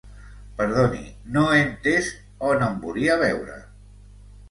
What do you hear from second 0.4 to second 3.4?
Perdoni, no he entès on em volia